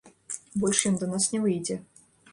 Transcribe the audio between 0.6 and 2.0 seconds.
Больш ён да нас не выйдзе.